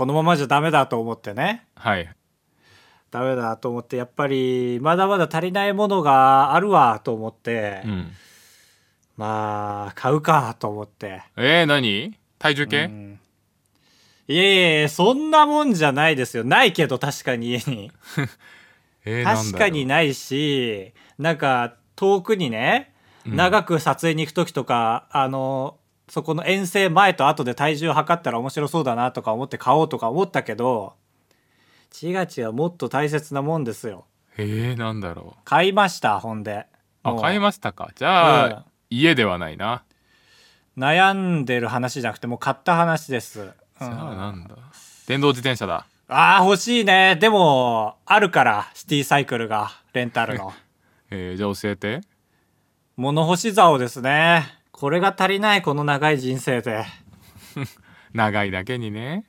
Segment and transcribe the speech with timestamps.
[0.00, 1.66] このままじゃダメだと思ってね。
[1.74, 2.10] はい。
[3.10, 8.10] ダメだと思ってやっぱりまだまだ足りないものがあるわと思って、うん。
[9.18, 12.16] まあ買うかと思って、えー、何？
[12.38, 13.20] 体重計、うん。
[14.26, 16.44] いやいやいやそんなもんじゃないですよ。
[16.44, 17.92] ないけど確かに家に。
[19.04, 22.94] えー、確かにないしなんか遠くにね
[23.26, 23.36] うん。
[23.36, 25.76] 長く撮影に行く時とか、あの
[26.10, 30.94] そこの遠征前と後で体重測ったら面白そうだなとか思って買おうとか思ったけど
[32.02, 34.06] 違う違うもっと大切なもんですよ。
[34.36, 35.40] えー、なんだろう。
[35.44, 36.66] 買いましたほんで。
[37.02, 37.90] あ買いましたか。
[37.94, 38.64] じゃあ、うん。
[38.90, 39.84] 家ではないな。
[40.76, 43.46] 悩んでる話じゃなくてもう買った話です、うん。
[43.46, 44.56] じゃあなんだ。
[45.06, 45.86] 電動自転車だ。
[46.08, 47.16] あー欲しいね。
[47.20, 50.52] でもあるからシティサイクルがレンタルの。
[51.10, 52.00] えー、じゃあ教えて。
[52.96, 56.86] 物干し竿ですねこれが足りないこの長い人生で。
[58.14, 59.26] 長いだけにね。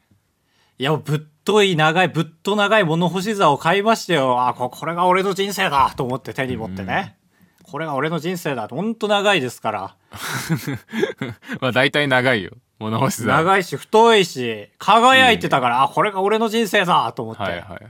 [0.77, 4.47] いやぶっとい長いぶっと長い物干し竿を買いましたよ。
[4.47, 5.91] あここれが俺の人生だ。
[5.97, 7.17] と思って手に持ってね、
[7.63, 8.69] これが俺の人生だ。
[8.69, 9.95] ほんと長いですから。
[11.59, 12.51] まあ大体長いよ。
[12.79, 17.11] 物干し竿長いし太いし輝いてたから、あこれが俺の人生だ。
[17.11, 17.87] と思って、はいはい。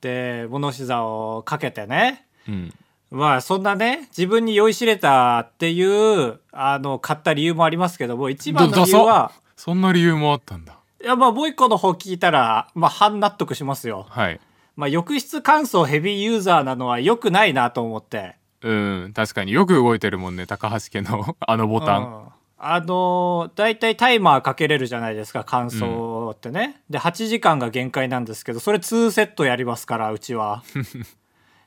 [0.00, 2.28] で物干し竿をかけてね。
[2.46, 2.74] うん
[3.10, 10.78] まあそんなね自分に酔いしれたっていうあの買った理由もありますけども一番の理由はそんな理由もあったんだ。
[11.02, 14.06] いやまあもう一個の方聞いたらまあ半納得しますよ。
[14.08, 14.40] はい。
[14.76, 18.36] まあ浴室乾燥ヘビーユーザーなのは良くないなと思って。
[18.60, 22.28] うん確かによく動いてるもんね高橋家のあのボタン、うん。
[22.60, 30.64] あのだいたいタイマーかけれるじゃないですか乾燥ってね、で8時間が限界なんですけどそれ2セットやりますからうちは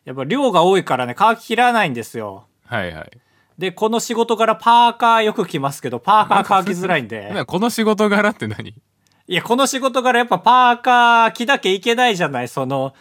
[0.05, 2.47] やっぱ量が多いからね乾ききらないんですよ。
[2.65, 3.11] はいはい。
[3.57, 7.29] でこの仕事からパーカーよく着ますけどパーカー乾きづらいんで。
[7.33, 8.69] な この仕事柄って何？
[8.69, 12.47] いやこの仕事からやっぱパーカー着なきゃいけないじゃない。
[12.47, 12.93] その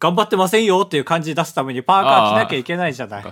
[0.00, 3.24] 頑張ってませんよっていう感じ出すためにパーカー着なきゃいけないじゃない。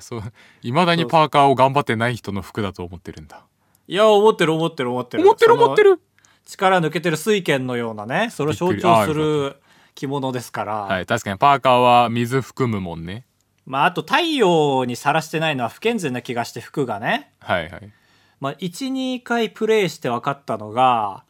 [0.62, 3.44] いまだにパーカーを頑張ってない人の服だと思ってるんだ。
[3.88, 5.22] いや思ってる思ってる思ってる。
[5.22, 6.00] 思ってる思ってる。
[6.46, 9.56] 力抜けてる水拳のようなねそれを象徴する
[9.96, 13.26] 着物ですから、はい確かにパーカーは水含むもんね。
[13.64, 17.90] まああと太陽にさらしてないのは不健全な気がして服がね、はいはい。
[18.38, 21.24] まあ、12回プレイして分かったのが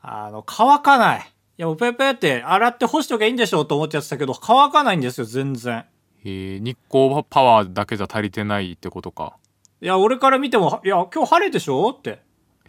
[0.00, 1.20] あの乾かない。
[1.20, 1.22] い
[1.58, 5.84] やもうペーペーって洗って干しときゃいいんでしょうと思ってやってたけど乾かないんですよ全然。
[6.24, 9.36] えー日光パワーだけじゃ足りてないってことか。
[9.82, 12.20] いや俺から見ても「いや今日晴れでしょ?」って。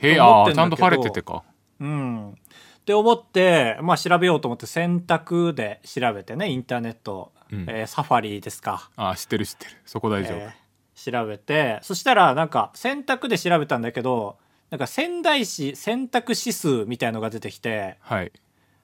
[0.01, 0.55] へえ思あってんだけど。
[0.55, 1.43] ーちゃんと晴れててか。
[1.79, 2.35] うん。
[2.83, 8.89] って思って、まあ調べようと思って選択で調べてね、インターネット、うんえーサファリですか。
[8.97, 10.63] あー知ってる知ってるそこ大丈夫、えー
[11.11, 14.37] 調べて、そしたらなんか選択で調べたんだけど、
[14.69, 18.31] なんか仙台市選択指数みたいのが出てきて、はい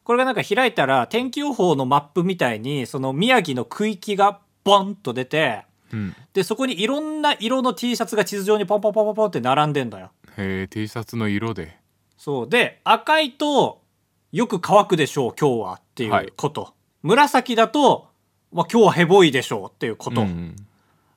[0.03, 10.11] これがなんか開いたら天気予報のマップみたいに、その宮城の区域がボンと出て、うんで、そこにいろんな色の T シャツが地図上にポンポンポンポンポンって並んでんだよ。
[10.37, 11.77] へえ T シャツの色で
[12.17, 12.49] そう。
[12.49, 13.81] で、赤いと、
[14.31, 16.73] よく乾くでしょう、今日はっていうこと。
[17.01, 18.07] 紫だと、
[18.51, 20.21] まあ、今日はヘボいでしょうっていうこと。
[20.21, 20.55] うん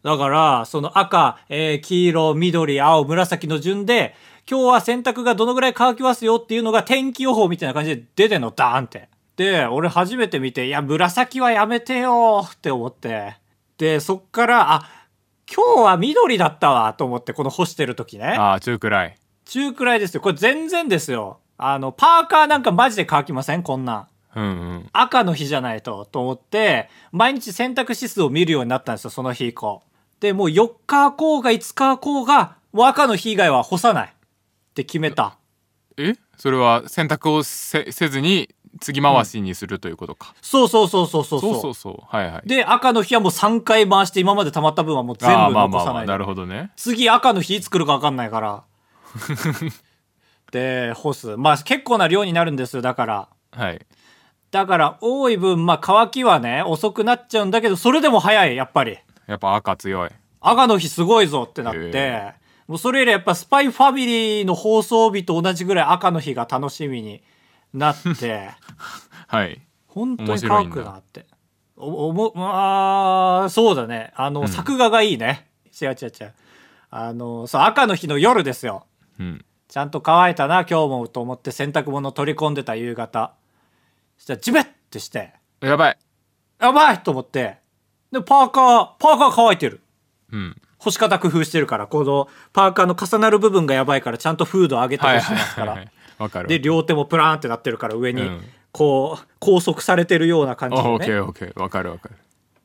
[0.02, 4.16] だから、その赤、えー黄色、緑、青、紫の順で、
[4.50, 9.08] 今日は洗濯がどのぐらい乾きますよっていうのが天気予報みたいな感じで出てんの、ダーンって。
[9.36, 13.36] で、俺初めて見て、いや、紫はやめてよって思って。
[13.78, 14.90] で、そっから、あ、
[15.54, 18.24] 今日は緑だったわと思って、この干してる時ね。
[18.24, 20.20] ああ中くらい中くらいですよ。
[20.20, 21.38] これ全然ですよ。
[21.64, 23.62] あの、パーカーなんかマジで乾きません？
[23.62, 24.06] こんなん。
[24.34, 24.46] うんう
[24.78, 29.82] ん赤の日じゃないと、と思って、毎日洗濯指数を見るようになったんですよ、その日以降。
[30.20, 34.08] で、もう4日こうが5日こうが、もう赤の日以外は干さない。
[34.08, 35.36] って決めた。
[35.98, 38.48] えそれは洗濯をせせずに
[38.80, 41.40] 次回しにするということか、そうそうそうそうそう。
[41.40, 48.64] そうそうそうはいはいで、赤の日はもう3回回して今まで溜まった分はもう全部残さないであまあなるほどね次赤の日いつ来るか分かんないから。
[50.52, 51.36] で、干す。
[51.36, 53.28] まあ結構な量になるんですよ、だから。
[53.50, 53.84] はい
[54.52, 58.98] だから多い分、まあ乾きはね、遅くなっちゃうんだけど、それでも早い、やっぱり。
[59.26, 60.10] やっぱ赤強い
[60.42, 62.34] 赤の日すごいぞってなってへ、
[62.66, 67.22] もうそれ以来やっぱスパイファミリーの放送日と同じぐらい赤の日が楽しみに
[67.72, 68.50] なって、
[69.26, 71.26] はい本当に乾くなって。
[71.76, 74.12] お、おも、まあ、そうだね。
[74.16, 75.48] あの、作画がいいね。
[75.80, 76.34] 違う違う違う。
[76.90, 78.86] あの、そう、赤の日の夜ですよ。
[79.18, 83.32] うんちゃんと乾いたな、今日もと思って洗濯物取り込んでた夕方。
[84.18, 85.32] そしたら、ジメッってして、
[85.62, 85.98] やばい。
[86.60, 87.56] やばいと思って、
[88.12, 89.80] で、パーカー、パーカー乾いてる。
[90.30, 90.56] うん。
[90.76, 95.72] 干し方工夫してるから、このパーカーの重なる部分がやばいから、ちゃんとフード上げてはい干してますから。
[95.72, 95.88] はい
[96.48, 98.44] で、両手もプラーンってなってるから、上に、うん。
[98.72, 101.58] こう拘束されてるような感じあのねオッケーオッケー。
[101.58, 102.16] わかるわかる。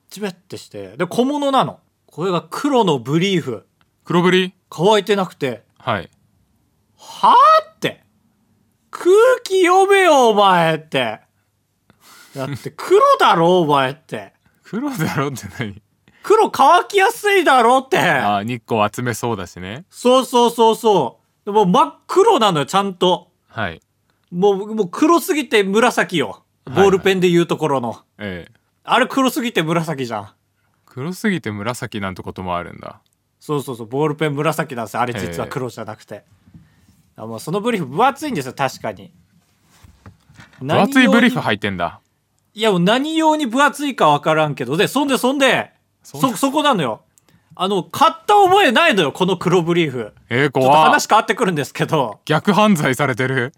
[0.10, 0.98] チベってして。
[0.98, 1.80] で小物なの。
[2.06, 3.66] これが黒のブリーフ。
[4.04, 5.64] 黒ブリ乾いてなくて。
[5.78, 6.10] はい
[6.98, 7.36] はあ
[7.76, 8.04] って。
[8.90, 9.12] 空
[9.44, 11.22] 気読めよお前って。
[12.36, 14.34] だって黒だろお前って。
[14.64, 15.82] 黒だろって何？
[16.24, 17.98] 黒乾きやすいだろって。
[18.00, 19.86] あ日光集めそうだしね。
[19.90, 21.46] そうそうそうそう。
[21.46, 23.32] でも真っ黒なのよちゃんと。
[23.48, 23.82] はい。
[24.32, 26.44] もうもう黒すぎて紫よ。
[26.68, 28.54] いボールペンで言うところの、ええ。
[28.84, 30.30] あれ黒すぎて紫じゃん。
[30.86, 33.00] 黒すぎて紫なんてこともあるんだ。
[33.40, 36.16] そうそうそうボールペン紫なんですよあれ実は黒じゃなくて。
[36.16, 36.22] あ
[37.26, 39.12] もうそのブリーフ分厚いんですよ確かに。
[40.60, 42.00] 分厚いブリーフ何用に入ってんだ。
[42.54, 44.78] いやもう何用に分厚いか分からんけど。
[44.78, 45.72] でそんでそんで
[46.04, 47.02] そそそこなのよ。
[47.56, 50.14] あの買った覚えないのよこの黒ブリーフ。
[50.30, 52.20] えー、ちょっと話変わってくるんですけど。
[52.26, 53.54] 逆犯罪されてる？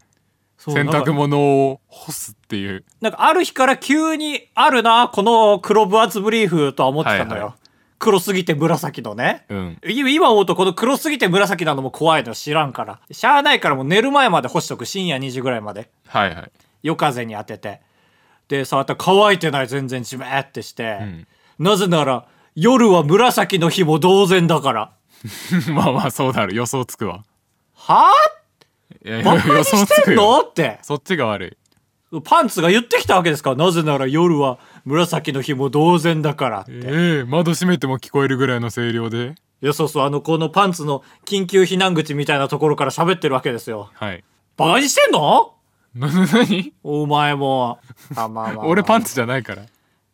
[0.57, 2.85] 洗濯物を干すっていう。
[3.01, 7.53] なんかある日から急にあるなこの黒分厚ブリーフとは思ってたのよ、はいはい
[7.99, 9.45] 黒すぎて紫のね。
[9.49, 9.77] うん。
[9.85, 12.99] 今今思うとこの黒すぎて紫なのも怖いの知らんから。
[13.11, 15.89] しゃあないからもう寝る前まで干しとく深夜2時ぐらいまで。
[16.07, 16.51] はいはい。
[16.81, 17.81] 夜風に当てて。
[18.47, 21.27] で触ったら乾いてない全然じめーってして、ん。
[21.59, 22.25] なぜなら
[22.55, 24.91] 夜は紫の日も同然だから。
[25.73, 27.23] まあまあそうだろ予想つくわ。
[27.75, 30.39] はぁいやバカにしてんの？
[30.41, 30.79] って。
[30.81, 31.57] そっちが悪い
[32.23, 33.55] パンツが言ってきたわけですから。
[33.55, 36.71] なぜなら夜は紫の日も同然だからって。
[36.73, 39.35] ええ窓閉めても聞こえるぐらいの声量で。
[39.61, 43.91] いやそうそうあのこのパンツの緊急避難口みたいなところから喋ってるわけですよ。
[43.93, 44.23] はい。
[44.57, 45.53] バカにしてんの？
[45.93, 47.79] なな何お前も
[48.15, 49.65] あまあまあ、まあ、俺パンツじゃないから。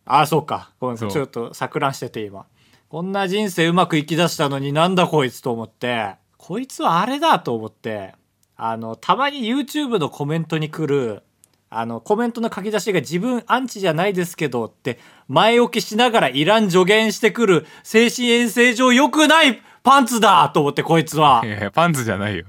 [0.05, 0.71] あそうか。
[0.79, 1.21] ごめんちそう。
[1.21, 2.45] ょっと錯乱してて今。
[2.89, 6.15] こんな人生うまくいきだしたのになんだこいつと思って。
[6.37, 8.15] こいつはあれだと思って。
[8.57, 11.23] あのたまに YouTube のコメントに来る
[11.69, 21.41] あのコメントの書き出しが自分アンチじゃないですけどって前置きしながらいらん助言してくる精神衛生上良くないパンツだと思ってこいつは。
[21.43, 22.45] いやいやパンツじゃないよ。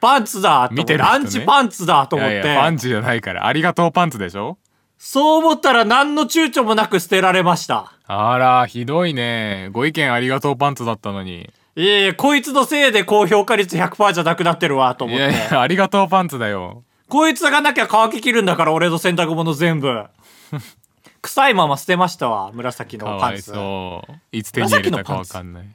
[0.00, 2.34] パンツだと思ってねアンチパンツだと思って。
[2.34, 4.58] いやいやパンツじゃないからありがとうパンツでしょ？
[4.98, 7.94] そう思ったら何の躊躇もなく捨てられました。
[8.06, 9.70] あらひどいね。
[9.72, 11.50] ご意見ありがとうパンツだったのに。
[11.76, 15.24] いやいや、こいつのせいで高評価率100%じゃなくなってるわ、と思って。
[15.24, 20.06] いやいやありがとうパンツだよこいつがなきゃ乾ききるんだから、俺の洗濯物全部。
[21.20, 23.52] 臭いまま捨てましたわ、紫のパンツ。
[23.52, 25.68] そういつ手に入れたかわかんない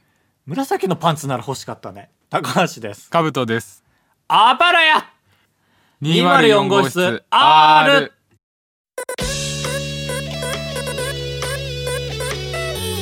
[0.47, 2.09] 紫のパンツなら欲しかったね。
[2.31, 3.11] 高橋です。
[3.11, 3.83] カブトです
[4.27, 5.09] あばらや
[6.01, 8.11] 204号室 R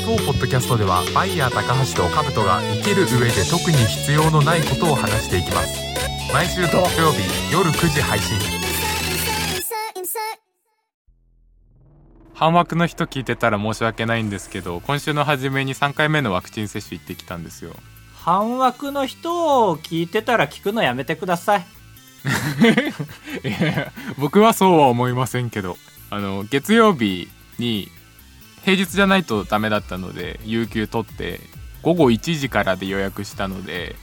[0.05, 5.92] 当ポッドキャストではバイヤー高橋とカブトが生きる上で特に必要のないことを話していきます
[6.31, 8.37] 毎週土曜日夜9時配信
[12.33, 17.73] 半枠の人聞いてたら申し訳ないんですけど今週の初めに3回目のワクチン接種行ってきたんですよ
[18.13, 21.65] 半枠の人を聞いてたら聞くのやめてください。
[23.43, 23.51] い
[24.17, 25.77] 僕はそうは思いませんけど
[26.09, 27.27] あの月曜日
[27.59, 27.89] に
[28.63, 31.41] 平日じゃないとダメだったので有給取って
[31.81, 33.97] 午後1時からで予約したので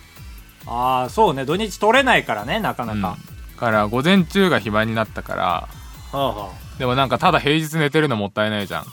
[0.67, 1.45] ああ、そうね。
[1.45, 3.17] 土日取れないからね、なかなか。
[3.53, 3.57] うん。
[3.57, 5.45] から午前中が暇になったから。
[5.45, 5.69] は
[6.13, 8.81] あはでもなんかただ平日寝てるのもったいないじゃん。
[8.83, 8.87] あ、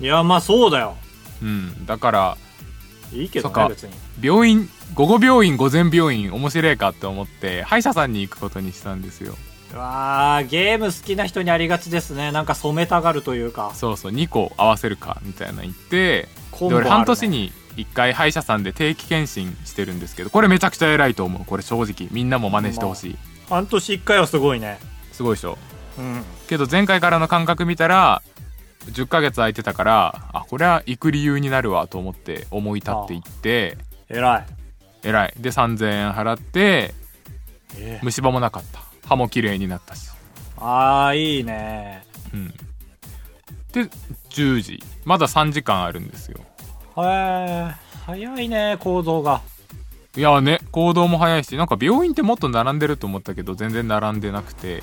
[0.00, 0.96] いや、まあそうだよ。
[1.42, 1.86] うん。
[1.86, 2.36] だから
[3.12, 3.92] いいけどね、別に。
[4.22, 9.34] 病院午後病院午前病院面白いかって思って歯医者さんに行くことにしたんですよ。
[9.74, 12.32] うわーゲーム好きな人にありがちですね。
[12.32, 13.72] なんか染めたがるというか。
[13.74, 16.28] そうそう2個合わせるかみたいなの言って。
[16.60, 16.66] ね。
[16.74, 21.44] 俺半年に1回歯医者さんで定期検診してるんですけどこれめちゃくちゃ偉いと思う。
[21.44, 23.16] これ正直みんなも真似してほしい。
[23.48, 24.78] 半年1回はすごいね。
[25.12, 25.56] すごいでしょ？
[25.98, 26.24] うん。
[26.48, 28.22] けど前回からの感覚見たら
[28.86, 34.46] 10ヶ月空いてたからあこれは行く理由になるわと思って思い立って行って偉い
[35.04, 35.34] 偉い。
[35.38, 36.94] で3000円払って
[37.76, 38.80] え虫歯もなかった。
[39.06, 40.10] 歯も綺麗になったし。
[40.56, 42.04] あーいいね。
[42.34, 42.48] うん。
[43.72, 43.90] で
[44.30, 44.82] 10時。
[45.04, 46.40] まだ3時間あるんですよ
[47.04, 47.74] へえ
[48.06, 49.40] 早いね行動が。
[50.16, 54.82] いやね行動も早いしなんか病院ってもっと並んでると思ったけど全然並んでなくて。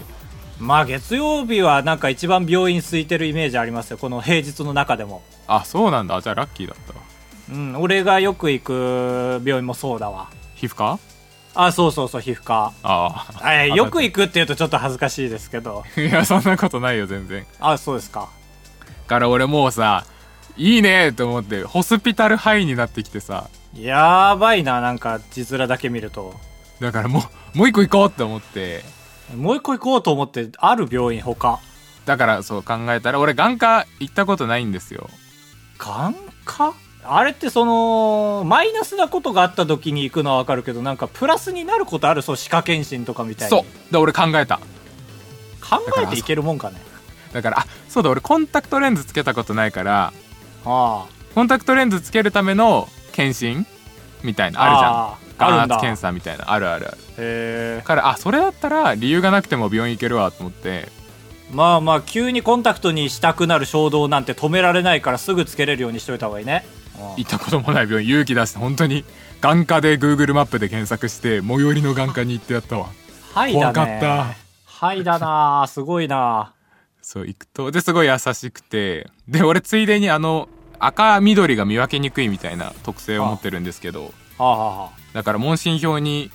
[0.60, 5.22] まあ月曜日はなんか一番病院空いてるイメージありますよこの平日の中でも。
[5.48, 6.22] あそうなんだ。
[6.22, 7.00] じゃあラッキーだったわ。
[7.51, 10.29] うん俺がよく行く病院もそうだわ。
[10.55, 10.98] 皮膚科？
[11.53, 12.72] あそうそうそう皮膚科。
[12.84, 15.84] ああ えよく行くって言うとちょっと恥ずかしいですけど。
[15.98, 17.45] いやそんなことないよ全然。
[17.60, 18.29] あそうですか。
[19.07, 20.05] から俺もうさ
[20.58, 23.50] いいねと思ってホスピタルハイになってきてさ。
[23.76, 26.34] やばいななんか字面だけ見ると。
[26.80, 28.84] だからもうもう一個行こうって思って。
[29.36, 31.60] もう一個行こうと思ってある病院他。
[32.06, 35.10] だからそう考えたら俺眼科行ったことないんですよ。
[35.78, 36.74] 眼科？
[37.04, 43.58] あれってそのマイナスなことがあった時に行くのは分かるけどなんかプラスになることあるそう歯科検診とかみたいに。
[43.58, 43.92] そう。
[43.92, 44.58] で俺考えた。
[45.68, 46.78] 考えていけるもんかね。
[47.34, 50.14] だからあそうだ俺コンタクトレンズつけたことないからあ
[50.65, 51.07] コ
[51.43, 53.65] ンタクトレンズつけるための検診
[54.24, 55.25] みたいなあるじゃん。
[55.38, 56.98] 眼圧検査みたいなあるあるある。
[57.17, 57.81] へえ。
[57.84, 60.89] からあそれだったら理由がなくても病院行けるわと思って。
[61.51, 66.65] まあまあ急にコンタクトにしたくなる衝動なんて止められないからすぐつけれるようにしといた方がいいね。
[67.17, 69.03] 行ったこともない病院勇気出して本当に
[69.41, 72.88] 眼科で Google マップで検索して最寄りの眼科に行ってやったわ。
[73.34, 73.74] はいだね。
[73.74, 74.36] 怖かった。
[74.65, 75.65] はいだな。
[75.67, 76.53] すごいな。
[77.01, 77.69] そう行くと。
[77.72, 79.10] ですごい優しくて。
[79.27, 84.13] で俺ついでにあの赤緑が見分けにくいみたいな特性を持ってるんですけど
[85.13, 86.32] だから問診票に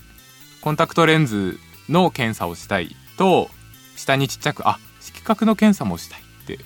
[0.60, 3.50] コンタクトレンズの検査をしたいと
[3.96, 6.58] 下にちっちゃくあ色覚の検査もしたいって、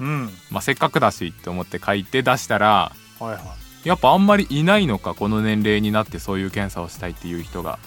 [0.00, 0.30] あ、うん。
[0.50, 3.38] まあ、せっかくだしって思って書いて出したらはいは
[3.84, 3.88] い。
[3.88, 7.78] やっぱあんまりいないのかこの年齢になってそういう検査をしたいっていう人が。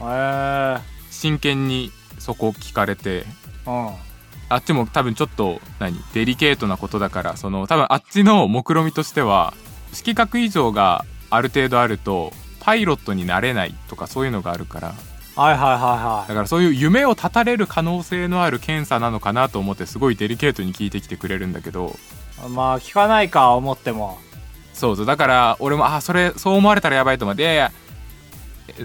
[0.00, 0.96] へえ。
[1.10, 3.24] 真剣にそこ聞かれて
[3.66, 4.05] うん
[4.48, 9.54] あっちも多分ちょっと何デリケートなことだからその多分あっちの目論見としては
[9.92, 14.94] 色覚異常がある程度あるとパイロットになれないとかそういうのがあるから。
[15.36, 21.94] はいはいはだからそういう夢を絶たれる可能性のある検査なのかなと思ってすごいデリケートに聞いてきてくれるんだけど。
[22.38, 24.18] いはいまあ聞かないか思っても。
[24.72, 25.06] そうそう。
[25.06, 27.72] だから俺もあそれそう思われたらやばいと思っていやいや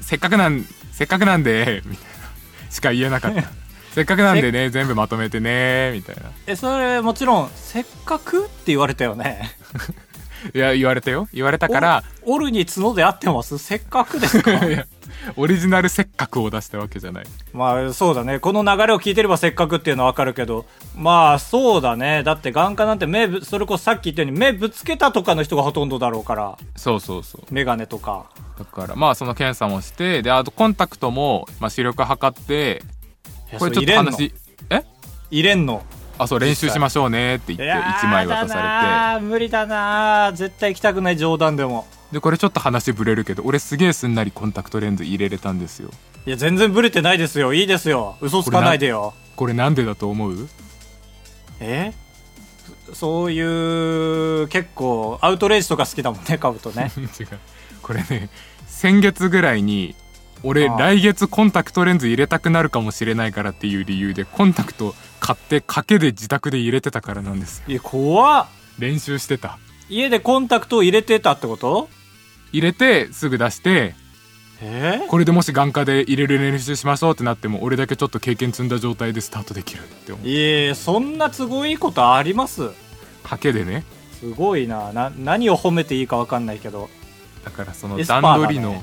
[0.01, 2.69] せっかくなんせっかくなんでみたいな。
[2.69, 3.60] しか言えなかった
[3.91, 6.23] せっかくなんでね全部まとめてねみたいな。
[6.47, 9.51] えそれもちろんせっかくって言われたよね。
[10.55, 11.27] いや言われたよ。
[11.33, 13.57] 言われたからおオルに角で合ってます？
[13.59, 14.51] せっかくですか？
[15.37, 17.25] オリジナルせっかくを出したわけじゃない。
[17.53, 18.39] まあそうだね。
[18.39, 22.23] この流れを聞いてればせっかくっていうのはわかるけどまあそうだね。
[22.23, 26.57] だって眼科なんて目ぶそれこそさっき言ったように目ぶつけたとかの人がほとんどだろうから。
[26.75, 27.53] そうそうそう。
[27.53, 28.25] メガネとか。
[28.57, 32.81] だからまあその検査もしてであとコンタクトも、まあ、視力測ってえ
[33.59, 34.11] これちょっとそ入れんの。
[34.11, 34.33] 話
[34.69, 34.83] え？
[35.31, 35.83] 入れんの。
[36.17, 38.67] あそう練習しましょうねって言って1枚渡されて。
[38.67, 41.87] あ無理だな絶対行きたくない冗談でも。
[42.11, 45.89] でこれちょっと話ぶれるけど俺すげえすんなりコンタクトレンズ入れれたんですよ。
[46.25, 47.53] いや全然ブレてないですよ。
[47.53, 48.17] いいですよ。
[48.21, 49.13] 嘘つかないでよ。
[49.35, 50.47] これなんでだと思う？
[51.59, 51.93] え？
[52.93, 53.39] そうい
[54.43, 56.91] う結構アウトレイジとか好きだもんねカブトね。
[57.19, 57.27] 違う。
[57.81, 58.29] これね
[58.67, 59.95] 先月ぐらいに
[60.43, 67.63] 俺来月コンタクトレンズ入れたくなるかもしれないからっていう理由でコンタクト買って賭けで自宅で入れてたからなんです。
[67.67, 68.47] いや怖っ。
[68.79, 69.59] 練習してた。
[69.89, 71.89] 家でコンタクトを入れてたってこと？
[72.51, 73.93] 入れてすぐ出して
[74.61, 75.05] え？
[75.09, 80.27] これでもし眼科で入れる練習しましょうってなっても俺だけちょっと経験積んだ状態でスタートできるって思う。
[80.27, 82.69] いやそんな都合いいことあります？
[83.23, 83.83] 賭けでね。
[84.19, 84.91] すごいな。
[84.93, 86.89] な何を褒めていいか分かんないけど。
[87.43, 88.81] だからその段取りの、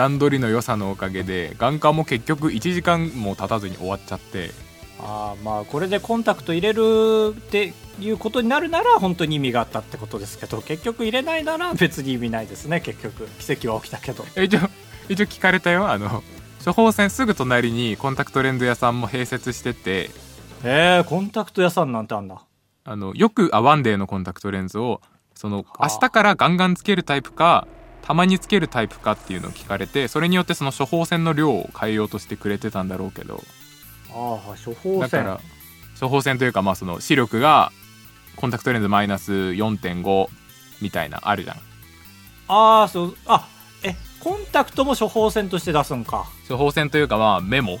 [0.00, 4.50] 段取りの良さのおかげで眼科も結局1時間も経たずに終わっちゃって。
[4.98, 13.26] ああまあこれでコンタクト入れるっていうことになるなら本当に意味があったってことですけど結局入れないなら別に意味ないですね結局。
[13.38, 14.24] 奇跡は起きたけど。
[14.36, 14.60] え一応
[15.10, 15.90] 一応聞かれたよ。
[15.90, 16.22] あの
[16.64, 20.10] 処方箋すぐ隣にコンタクトレンズ屋さんも併設してて。
[20.64, 22.40] えー、コンタクト屋さんなんてあんだ。
[22.84, 25.02] あのよくあワンデーのコンタクトレンズを
[25.34, 25.88] そのはあ。
[25.88, 27.68] 明日からガンガンつけるタイプか
[28.02, 33.42] たまにつけるタイプかっていうのを聞かれてそれによってその処方箋の量を変えようとしてくれてたんだろうけど。
[34.12, 35.00] ああ処方箋。
[35.00, 35.40] だから
[36.00, 37.72] 処方箋というかまあその視力が
[38.36, 40.28] コンタクトレンズマイナス4.5
[40.80, 41.56] みたいなあるじゃん。
[42.48, 43.46] ああそうあ
[43.84, 46.26] えコンタクトも処方箋として出すんか。
[46.48, 47.78] 処方箋というかまあメモ。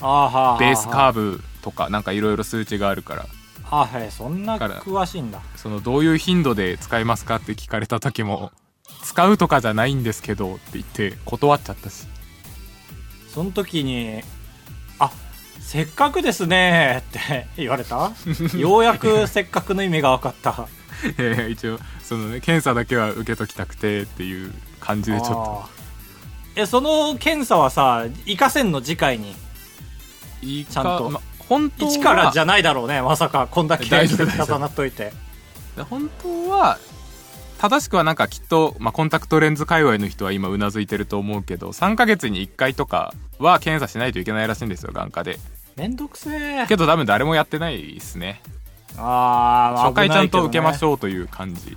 [0.00, 3.26] ああはあベースカーブブとかなんかいろいろ数値があるから。
[3.70, 5.40] あはいそんな詳しいんだ。
[5.56, 8.50] そのどういう頻度で使いますかって聞かれた時も
[9.02, 12.06] 使うとかじゃないんですけどって言って断っちゃったし。
[13.32, 14.20] その時に
[14.98, 15.10] あ
[15.60, 18.12] せっかくですねって言われた？
[18.58, 20.66] ようやくせっかくの意味が分かった。
[21.18, 25.68] いやいや一応そのね検査だけは受けときたくてっていう感じでちょっと。
[26.56, 29.36] えその検査はさ行かせんの次回に？
[30.42, 31.10] いいかちゃんと。
[31.10, 34.54] ま本当は一からじゃないだろうねまさかこんだけ大丈夫大丈夫。
[34.56, 35.12] 重なっといて。
[35.88, 36.78] 本当は
[37.58, 45.38] 正しくはなんかきっと、まあ、コンタクトレンズ界隈の人は今うなずいてると思うけど3ヶ月に1回とかは検査しないといけないらしいんですよ眼科で。
[45.76, 46.66] めんどくせえ。
[46.68, 48.42] けど多分誰もやってないですね。
[48.96, 51.76] ああ初回ちゃんと受けましょょうという感じ。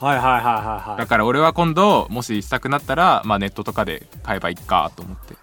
[0.00, 0.50] うはいはいはいは
[0.86, 0.98] いはい。
[0.98, 5.34] だから俺は今度もししたくなったら、まあ、ネットとかで買えばいいかと思って。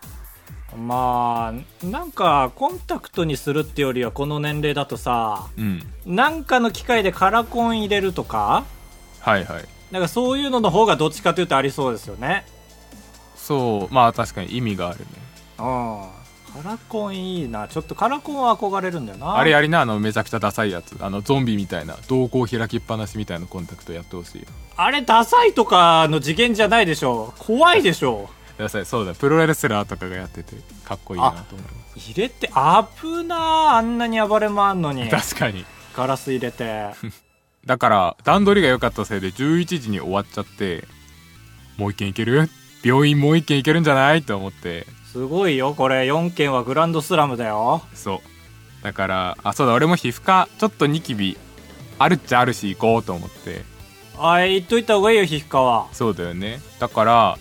[0.78, 5.84] まあなんかコンタクトにするってよりはこの年齢だとさうん。
[6.06, 8.64] なんかの機械でカラコン入れるとか
[9.20, 12.48] はいはいなんかそういうのの方がどっちかというとありそうですよね。
[13.36, 15.06] そうまあ確かに意味があるね。
[15.60, 16.24] うん
[16.64, 17.68] カラコンいいな。
[17.68, 19.38] ちょっとカラコンは憧れるんだよな。
[19.38, 20.98] あれやりなあのめちゃくちゃダサいやつ。
[21.00, 24.48] あのゾンビみたいな瞳孔開きっぱなしみたいなコンタクトやってほしいよ。
[24.78, 27.36] あれダサいとかの次元じゃないでしょ。
[27.38, 28.30] 怖いでしょ。
[28.58, 28.86] ダサい。
[28.88, 29.14] そうだ。
[29.14, 33.40] プロレスラーとかがやっててかっこいいなと思いま入れて危なー。
[33.76, 35.06] あんなに暴れ回んのに。
[35.06, 35.66] す確かに。
[35.96, 36.90] ガラス入れて
[37.66, 40.86] だから段取りが良かったせいで11時に終わっちゃって
[41.78, 42.50] もう一軒行ける？
[42.84, 44.24] 病院もう一軒行けるんじゃない？
[44.24, 44.86] と思って。
[45.12, 46.02] すごいよこれ。
[46.12, 47.82] 4件はグランドスラムだよ。
[47.94, 48.22] そ
[48.82, 48.84] う。
[48.84, 51.38] だからあそうだ俺も皮膚科ちょっとニキビ
[52.00, 53.64] あるっちゃあるし行こうと思って。
[54.20, 55.88] あい言っといた方がいいよ皮膚科は。
[55.94, 56.60] そうだよね。
[56.80, 57.38] だから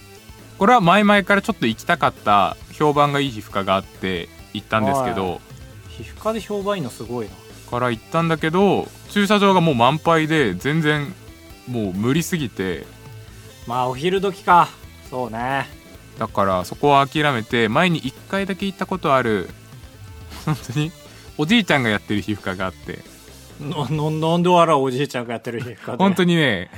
[0.58, 5.40] これは前々からちょっと行きたかった評判がいい皮膚科があって行ったんですけはど
[5.88, 7.32] 皮膚科で評判いいのすごいな
[7.72, 11.14] から行ったんだけど駐車場がもう満杯で全然
[11.66, 12.84] もう無理すぎて。
[13.66, 14.68] まあお昼時か。
[15.08, 15.66] そうね。
[16.18, 19.48] だからそこは諦めて前に1回だけ行ったことある
[20.44, 20.92] 本当に
[21.38, 22.98] おじいちゃんがやってる皮膚科があって。
[23.60, 25.98] ののなんで笑うおじいちゃんがやってる皮膚科で。
[25.98, 26.70] 本当にね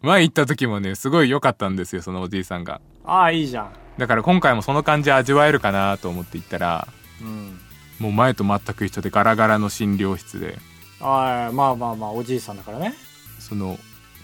[0.00, 2.80] 前行った時もねすごい良かったんですよそのおじいさんが。
[3.04, 3.72] ああいいじゃん。
[3.98, 6.88] だから今回もその感じ味わえるかなと思って行ったら
[7.20, 7.60] うん
[7.98, 10.58] もう前と全く一緒でガラガラの診療室で。
[11.00, 12.94] ああまあまあまあおじいさんだからね。
[13.38, 13.78] その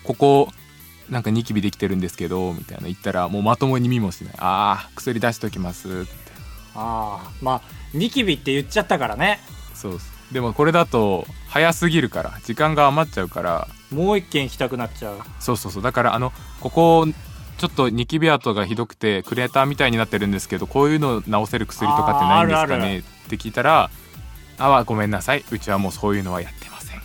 [0.04, 0.48] ここ
[1.10, 4.34] なんかニキビできてるんですけどみたいな言ったらもうまともに見もしない。
[4.38, 6.08] ああ薬出しときますって。
[6.74, 7.62] ああまあ
[7.92, 9.40] ニキビって言っちゃったからね。
[9.74, 9.98] そう
[10.32, 13.68] でもこれだと早すぎるから時間が余っちゃうから。
[13.92, 15.18] もう一軒行きたくなっちゃう。
[15.38, 15.82] そうそうそう。
[15.82, 17.06] だからあのここ
[17.58, 23.90] ちょっとニキビ跡がひどくてクレーターみたいになってるんですけどこういうのを治せる薬とかってないんですかあーあるあねって聞いたら
[24.58, 25.44] 「あはごめんなさい。
[25.50, 27.00] うちはもうそういうのはやってません。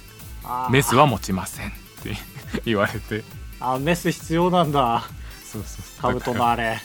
[0.72, 1.72] メスは持ちません」っ
[2.04, 2.16] て
[2.66, 3.24] 言われて。
[3.60, 5.04] あメス必要なんだ。
[5.44, 6.02] そうそうそう。
[6.02, 6.80] カブトのあれ。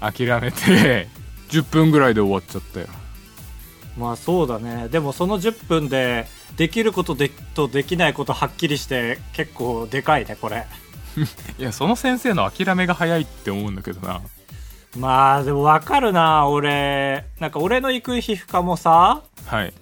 [0.00, 1.08] 諦めて
[1.50, 2.86] 10分ぐらいで終わっちゃったよ。
[3.96, 4.88] まあそうだね。
[4.88, 10.66] でもその10分でできることでとできないことはっきりして結構でかいねこれ。
[11.58, 14.20] いやその先生の諦めが早いって思うんだけどな
[14.96, 17.24] まあでも分かるな俺。
[17.38, 19.72] なんか俺の行く皮膚科もさはい。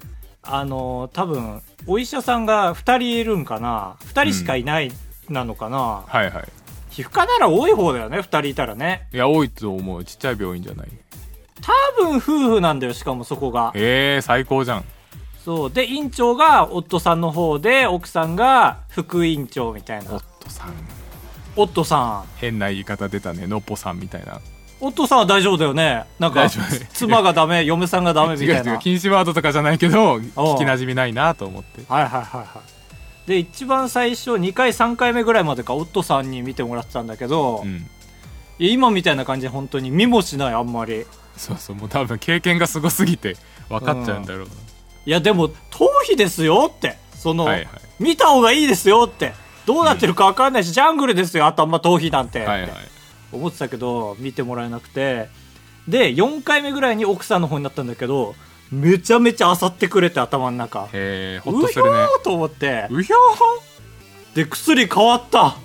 [0.43, 3.97] あの多分お医者さんが2人いるんかな。
[4.13, 4.91] 2人しかいない
[5.29, 6.43] なのかな、はいはい。
[6.89, 9.07] 皮膚科なら多い方だよね2人いたらね。
[9.13, 10.03] いや多いと思う。
[10.03, 10.87] ちっちゃい病院じゃない。
[11.61, 12.19] 多分夫
[12.55, 13.71] 婦なんだよしかもそこが。
[13.75, 14.85] えー、最高じゃん。
[15.43, 15.71] そう。
[15.71, 20.15] で院長が夫さんの方で奥さんが副院長みたいな。
[20.15, 20.73] 夫さん。
[21.55, 22.25] 夫さん。
[22.37, 23.47] 変な言い方出たね。
[23.47, 24.39] のっぽさんみたいな
[24.81, 26.05] 夫さんは大丈夫だよね？
[26.19, 26.49] なんか
[26.93, 28.77] 妻がダメ嫁さんがダメみたいな。
[28.77, 31.81] 禁止ワードとかじゃないけど聞きなじみないなと思って。
[31.89, 33.29] はいはいはいはい。
[33.29, 37.77] で一番最初2回3回目ぐらいまでか夫さんに見てもらってたんだけど、いうん。
[37.77, 37.83] や
[38.57, 41.05] 今みたいな感じで本当に見もしないあんまり。
[41.37, 43.37] そうそうもう多分経験がすごすぎて
[43.69, 44.53] 分かっちゃうんだろうな、
[45.05, 46.97] いやでも頭皮ですよって。
[47.13, 47.67] その、はいはい。
[47.99, 49.33] 見た方がいいですよって。
[49.65, 52.71] どうなってるか分かんないし、ジャングルですよ頭頭皮なんて、はいはい
[53.31, 55.29] 思ってたけど見てもらえなくて。
[55.87, 58.35] で4回目ぐらいに奥さんの方になったんだけど
[58.71, 60.87] めちゃめちゃ漁ってくれて頭の中。
[60.93, 61.89] へえほっとするね。
[61.89, 62.87] うひょーと思って。
[62.91, 63.15] うひょ
[64.35, 65.57] で薬変わった。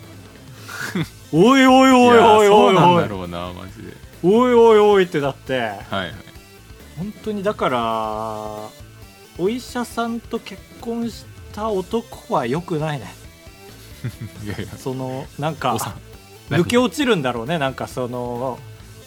[1.31, 3.03] おいおいーおいおいおいおい。
[3.03, 3.93] だろうなマジで。
[4.23, 5.59] おいおいおいってなって。
[5.59, 6.13] はいはい。
[6.97, 8.69] 本当にだから
[9.37, 13.15] お医者さんと結婚した男は良くないね。
[14.45, 14.69] いやいや。
[14.79, 15.95] そのなんおかさ
[16.51, 17.59] 抜け落ちるんだろうね。
[17.59, 18.59] なんかその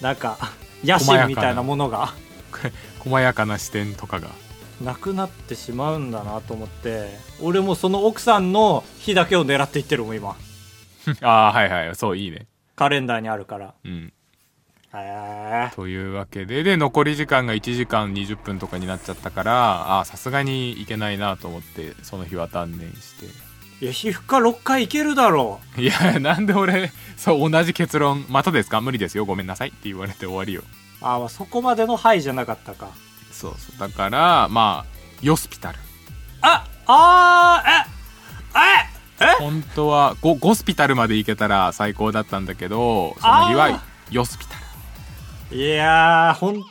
[0.02, 0.38] なんか
[0.84, 2.14] 野心みたいなものが。
[3.00, 3.58] 細やかな。
[3.60, 4.30] 視点とかが。
[4.82, 7.10] なくなってしまうんだなと思って。
[7.42, 10.36] 俺もその奥さんの日だけを狙っていってるもん今。
[11.22, 11.96] ああはいはい。
[11.96, 12.48] そういいね。
[12.76, 13.74] カレンダーにあるから。
[13.84, 14.14] うん。
[14.94, 16.64] へえというわけで。
[16.64, 23.47] で残り時間が1時間20分とかになっちゃったからあさすがにいけないなと思ってその日は断念して
[23.80, 28.82] いや皮膚科6回いけるだろいやなんで俺そう同じ結論またですか？
[28.82, 29.26] 無理ですよ。
[29.26, 29.70] ごめんなさい。
[29.70, 30.62] って言われて終わりよ。
[30.62, 30.66] う
[31.06, 32.90] ああそこまでの「はい」じゃなかったか。
[33.32, 33.80] そうそう。
[33.80, 35.78] だからまあヨスピタル。
[36.42, 39.36] ああーえええ？
[39.40, 44.56] 本当はゴゴスピタルまで行けたら最高だったんだけどその日あはヨスピタ
[45.52, 45.58] ル。
[45.58, 46.64] いやー本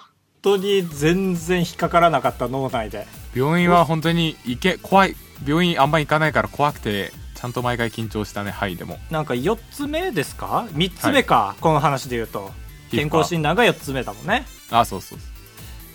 [0.43, 3.07] 当に全然引っかからなかった脳内で。
[3.35, 5.15] 病院は本当に行け怖い
[5.47, 8.51] 病院あんま行かないから怖くてちゃんと毎回緊張したね。
[8.51, 8.99] はいでも。
[9.11, 12.51] なんか4つ目ですか？3つ目か、この話で言うと。
[12.91, 14.47] 健康診断が4つ目だもんね。
[14.71, 15.19] あそうそう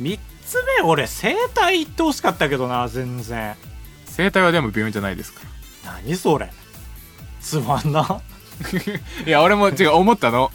[0.02, 3.56] 3つ目俺整体行ってほしかったけどな全然。
[4.06, 5.42] 整体はでも病院じゃないですか
[5.86, 6.52] 何それ？
[7.42, 8.02] つまんな。
[8.08, 8.22] ら
[9.26, 10.52] いや俺も違う思ったの。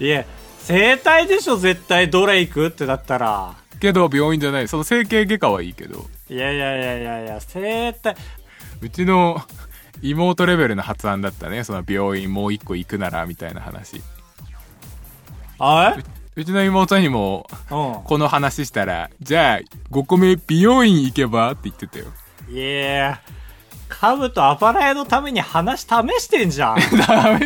[0.00, 0.24] いや
[0.60, 2.10] 整体でしょ絶対。
[2.10, 2.66] どれ行く？
[2.66, 3.54] ってだったら。
[3.80, 4.66] けど病院じゃない。
[4.68, 8.16] その整形外科はいいけどいやいやいやいやいや整体。
[8.80, 9.40] うちの
[10.02, 11.62] 妹レベルの発案だったね。
[11.62, 14.02] その病院もう一個行くならみたいな話。
[15.60, 15.96] あ
[16.34, 19.60] うちの妹にもこの話したらじゃあ
[19.92, 21.52] 5個目美容院行けば？
[21.52, 22.06] って言ってたよ。
[22.48, 23.20] んいや
[23.88, 25.86] カブとアパラヤのために話試
[26.20, 26.80] してんじゃん。
[26.82, 26.88] 試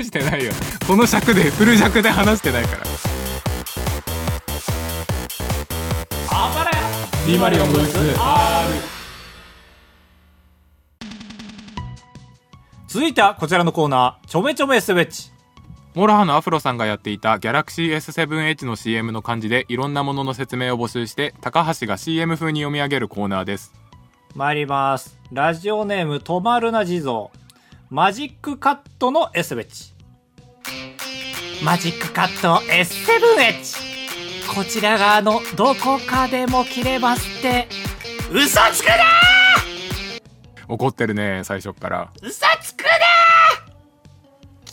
[0.02, 0.52] してないよ。
[0.86, 2.84] この尺でフル尺で話してないから。
[6.30, 6.78] あばらや
[7.26, 8.47] 204号室 R
[12.88, 15.30] 続いてはこちらのコーナーちょめちょめスベッチ。
[15.94, 23.74] MOROHA のアフロさんがやっていたギャラクシー S7H の CM の漢字でいろんなものの説明を募集して高橋が CM 風に読み上げるコーナーです。
[24.34, 25.18] 参ります。
[25.30, 27.28] ラジオネーム止まるな地蔵。
[27.90, 29.92] マジックカットの S ベッチ
[31.62, 37.68] マジックカット S7H こちら側のどこかでも切れますって。
[38.32, 38.94] 嘘つくな
[40.70, 42.12] 怒ってるね最初っから。
[42.22, 42.77] 嘘つくな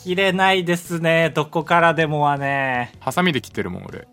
[0.06, 1.32] 切れないですね。
[1.34, 2.92] どこからでもはね。
[3.00, 4.06] ハサミで切ってるもん俺。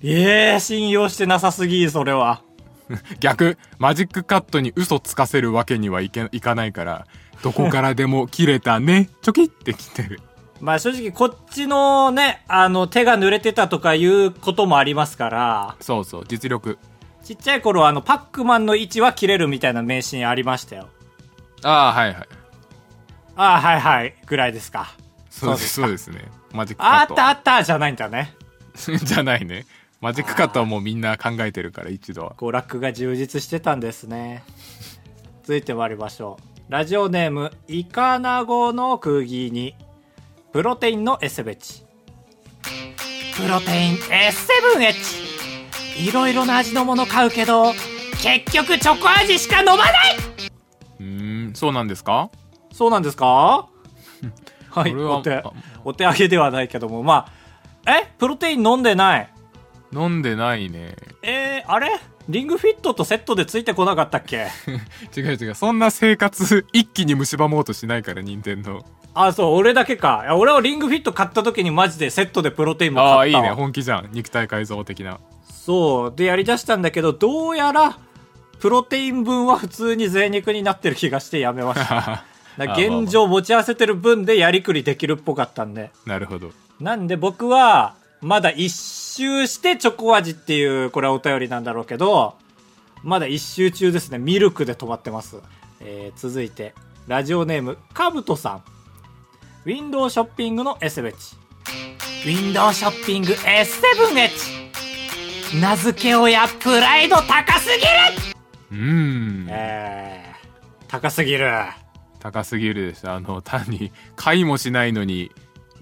[0.00, 2.42] ええ信用してなさすぎそれは。
[3.18, 7.06] 逆マジックカットに嘘つかせるわけにはいけいかないから
[7.42, 9.10] どこからでも切れたね。
[9.22, 10.20] チョキって切ってる。
[10.60, 15.74] まあ正直こっちのねあの手が濡れてたとかいうこともありますから。
[15.80, 16.78] そうそう実力。
[17.24, 20.90] ちっちゃい頃はあのパックマンの位置は切れるみたいな名シーンありましたよ。
[21.64, 22.28] ああはいはい。
[23.34, 24.94] ああはいはいぐらいですか
[25.40, 25.68] そうです。
[25.74, 26.10] そうです。
[26.10, 28.34] ねマジックああっカットたあったじゃないんだね。
[28.76, 29.66] じゃないね。
[30.00, 32.32] マジックカットはもうみんな考えてるから一度は。
[32.36, 34.44] 娯楽が充実してたんですね。
[35.42, 36.72] 続いて参りましょう。
[36.72, 39.74] ラジオネームイカナゴの釘に。
[40.52, 41.82] プロテインの S ベチ。
[43.36, 47.72] プロテイン S7H いろいろな味のもの買うけど
[48.22, 49.88] 結局チョコ味しか飲まない。
[51.00, 52.30] うーんそうなんですか？
[52.72, 53.68] そうなんですか？
[54.74, 54.94] はい。
[54.94, 55.42] お手あ
[55.84, 57.26] お手上げではないけどもま
[57.86, 58.06] あえ？
[58.18, 59.28] プロテイン飲んでない？
[59.92, 60.96] 飲んでないね。
[61.22, 61.90] えー、あれ？
[62.28, 64.46] リングフィットとセットでついてこなかったっけ？
[65.16, 65.54] 違う違う。
[65.54, 68.84] そんな生活一気に蝕もうとしないから任天堂。
[69.16, 70.24] あそう俺だけか。
[70.36, 73.18] 俺はリングフィット買った時にマジでセットでプロテインも買ったわ。
[73.18, 73.50] ああいいね。
[73.50, 74.08] 本気じゃん。
[74.12, 75.20] 肉体改造的な。
[75.46, 76.12] そう。
[76.16, 77.98] でやりだしたんだけどどうやら
[78.60, 82.24] プロテイン分は普通に贅肉になってる気がしてやめました
[82.58, 85.90] 現状持ち合わせてる分でやりくりできるっぽかったんで。
[86.06, 86.52] なるほど。
[86.80, 92.34] なんで僕はまだ一周してチョコ味っていうこれはお便りなんだろうけど
[93.02, 94.18] まだ一周中ですね。
[94.18, 95.36] ミルクで止まってます、
[95.80, 96.74] えー続いて
[97.06, 98.62] ラジオネームかぶとさん。
[99.66, 101.36] ウィンドウショッピングの S ベチ
[102.24, 104.64] ウィンドウショッピング S7H
[105.60, 107.90] 名付け親プライド高すぎる。
[108.72, 108.78] うー
[109.44, 109.46] ん。
[109.48, 111.50] えー、高すぎる
[112.24, 113.06] 高すぎるです。
[113.06, 115.30] あの単に買いもしないのに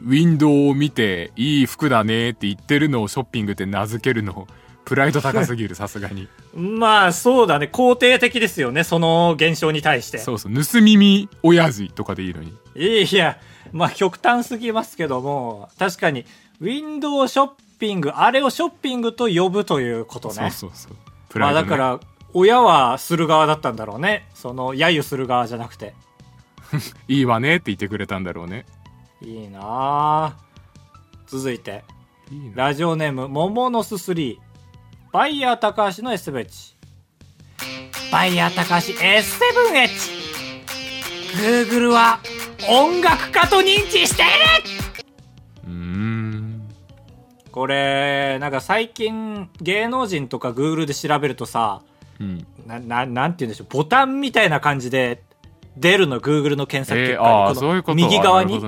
[0.00, 4.48] ウィンドウを見ていい服だねって言ってるのをショッピングって名付けるの
[4.84, 6.26] プライド高すぎるさすがに。
[6.52, 7.70] まあそうだね。
[7.72, 10.18] 肯定的ですよねその現象に対して。
[10.18, 12.52] そうそう盗み見親父とかでいいのに。
[12.74, 13.38] いや、
[13.70, 16.26] まあ極端すぎますけども、確かに、
[16.60, 20.34] ウィンドウショッピング、あれをショッピングと呼ぶということね。
[20.34, 20.96] そうそうそう。
[21.28, 21.70] プまあライド、ね。
[21.70, 22.00] だから、
[22.34, 24.26] 親はする側だったんだろうね。
[24.34, 25.94] その、揶揄する側じゃなくて。
[27.08, 28.66] いいわねって言ってくれたんだろうね。
[29.20, 30.36] いいなあ
[31.26, 31.84] 続いて、
[32.30, 32.66] いいな。
[32.66, 34.36] ラジオネーム、モモノス3。
[35.12, 36.74] バイヤー高橋の S ベチ。
[38.10, 40.22] バイヤー高橋 S7H。
[41.34, 42.20] Google は
[42.68, 45.02] 音楽家と認知している。
[45.66, 46.68] うーん。
[47.50, 51.82] これなんか最近芸能人とか Google で調べるとさ
[52.20, 52.46] うん。
[52.66, 53.66] なななんて言うんでしょう。
[53.70, 55.22] ボタンみたいな感じで
[55.76, 57.94] 出るの Google の検索えー、結果に、ああこのそういうこと。
[57.96, 58.60] 右側に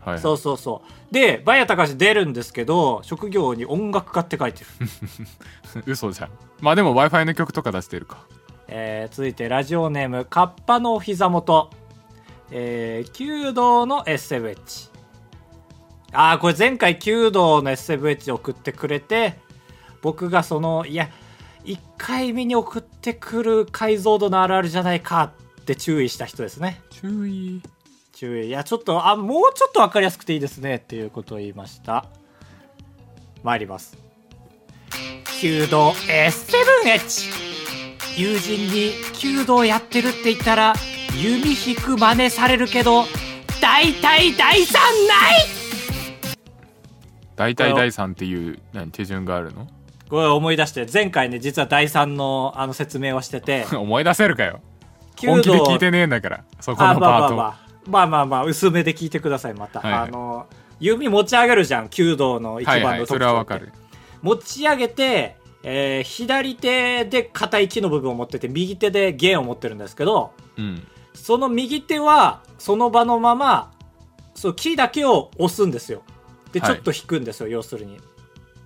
[0.00, 1.14] はい、そうそうそう。
[1.14, 4.66] でバイヤー高橋出るんですけど職業に音楽家って書いてる、
[5.86, 6.30] 嘘じゃん。
[6.60, 8.18] まあでも w i f i の曲とか出してるか。
[8.68, 11.70] えー続いてラジオネームカッパのお膝元。
[12.52, 14.90] えー、弓道の SFH
[16.12, 19.38] ああこれ前回弓道の SFH 送ってくれて
[20.02, 21.08] 僕がそのいや
[21.64, 26.80] 1回目に送ってくる解像度のあるあるじゃないかって注意した人ですね。
[26.90, 27.62] 注意。
[28.12, 28.48] 注意。
[28.48, 32.06] いやちょっとあもうちょっと分かりやすくていいですねっていうことを言いました。
[33.42, 33.96] 参ります。
[35.40, 37.30] 弓道 S7H
[38.16, 40.74] 友人に弓道やってるって言ったら
[41.20, 43.04] 弓引く真似されるけど
[43.60, 45.44] 大体第三ない。
[47.34, 49.66] 大体第3っていう何手順があるの？
[50.08, 50.86] これ思い出して。
[50.92, 53.66] 前回ね実は第三のあの説明をしてて。
[53.74, 54.60] 思い出せるかよ
[55.26, 57.56] 本気で聞いてねえんだからそこのあまあまパートあまあ
[57.86, 60.02] まあまあまあ薄めで聞いてくださいまた、はいはい。
[60.02, 60.46] あの
[60.80, 63.72] 弓持ち上げるじゃん弓道の一番の特徴はいはいそれはわかる。
[64.22, 70.86] 持ち上げて、えー左手で硬い木の部分を持ってて右手で弦を持ってるんですけどうん。
[71.14, 73.72] その右手はその場のまま
[74.34, 76.02] そう木だけを押すんですよ。
[76.52, 76.72] でちはい。
[76.72, 77.98] ょっと引くんですよ、要するに。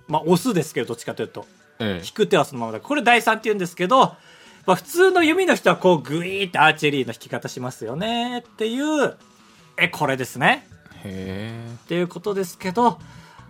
[0.07, 1.45] まあ押すですけどどっちかというと。
[1.79, 2.79] え引く手はそのままだ。
[2.79, 4.15] これ第3って言うんですけど、
[4.67, 9.15] まあ、普通の弓の人はこうグイーってアーチェリーの引き方しますよねっていう
[9.77, 10.67] えこれですね。
[11.05, 11.53] え。
[11.69, 12.99] へっていうことですけど、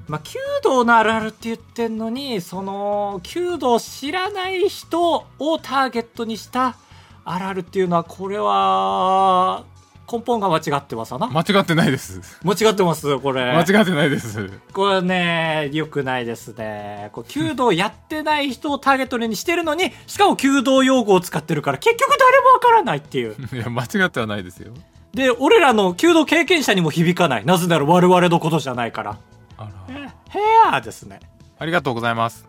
[0.07, 6.77] まあ、弓道のあるあるって言ってんのにその弓道を知らない人をターゲットにした
[7.25, 9.65] あるあるっていうのはこれは
[10.09, 11.27] 根本が間違ってますわな。
[11.27, 12.39] え間違ってないです。
[12.43, 13.43] 間違ってますこれ。
[13.51, 14.49] 間違ってないです。
[14.71, 17.09] これね良くないですね。
[17.11, 23.35] こう弓道やってない人をターゲットにしてるのにしかも弓道用語を使ってるから結局誰もわからないっていう。
[23.51, 24.73] いや間違ってはないですよ。
[25.13, 27.45] で俺らの弓道経験者にも響かない。
[27.45, 29.17] なぜなら我々のことじゃないから。
[29.57, 29.71] あら。
[29.89, 30.39] えヘ
[30.71, 31.19] アですね。
[31.59, 32.47] ありがとうございます。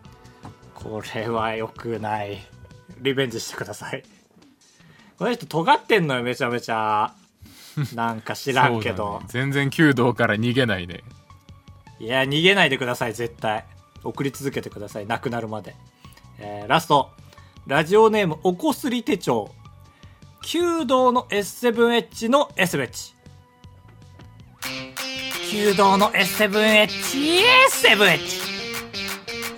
[0.75, 2.39] これは良くない。
[3.01, 4.05] リベンジしてください。
[5.19, 7.13] この人尖ってんのよめちゃめちゃ
[7.95, 9.27] なんか知らんけど、だね。
[9.29, 11.03] 全然弓道から逃げないね。
[12.01, 13.65] いや逃げないでください絶対。
[14.05, 15.75] 送り続けてくださいなくなるまで、
[16.39, 17.11] えーラスト。
[17.67, 19.51] ラジオネームおこすり手帳。
[20.43, 23.15] 弓道の S7H の S ベッチ
[25.53, 28.49] 弓道の S7HS7H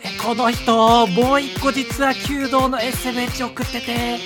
[0.02, 4.18] えこの人もう一個実は弓道の S7H 送ってて。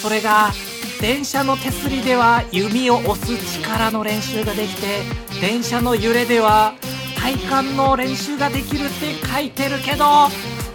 [0.00, 0.52] それが
[1.00, 5.02] 電車の手すりでは弓を押す力の練習ができて
[5.40, 6.74] 電車の揺れでは
[7.16, 10.04] 体幹の練習ができるって書いてるけど